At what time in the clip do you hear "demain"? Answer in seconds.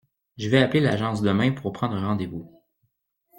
1.21-1.51